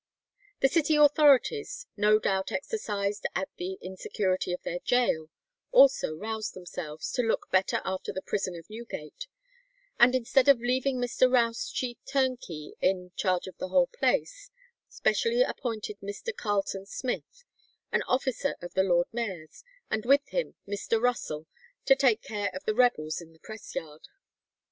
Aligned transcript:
The 0.61 0.67
city 0.67 0.95
authorities, 0.95 1.85
no 1.95 2.17
doubt 2.17 2.51
exercised 2.51 3.27
at 3.35 3.49
the 3.57 3.73
insecurity 3.83 4.51
of 4.51 4.63
their 4.63 4.79
gaol, 4.79 5.27
also 5.71 6.15
roused 6.15 6.55
themselves 6.55 7.11
"to 7.11 7.21
look 7.21 7.51
better 7.51 7.83
after 7.85 8.11
their 8.11 8.23
prison 8.23 8.55
of 8.55 8.67
Newgate," 8.67 9.27
and 9.99 10.15
instead 10.15 10.47
of 10.47 10.57
leaving 10.59 10.97
Mr. 10.97 11.31
Rouse 11.31 11.69
chief 11.69 11.99
turnkey 12.07 12.73
in 12.81 13.11
charge 13.15 13.45
of 13.45 13.59
the 13.59 13.67
whole 13.67 13.85
place, 13.93 14.49
specially 14.89 15.43
appointed 15.43 15.99
Mr. 15.99 16.35
Carleton 16.35 16.87
Smith, 16.87 17.43
an 17.91 18.01
officer 18.07 18.55
of 18.59 18.73
the 18.73 18.81
lord 18.81 19.05
mayor's, 19.13 19.63
and 19.91 20.03
with 20.07 20.27
him 20.29 20.55
Mr. 20.67 20.99
Russell, 20.99 21.45
to 21.85 21.95
take 21.95 22.23
care 22.23 22.49
of 22.55 22.65
the 22.65 22.73
rebels 22.73 23.21
in 23.21 23.33
the 23.33 23.39
press 23.39 23.75
yard. 23.75 24.07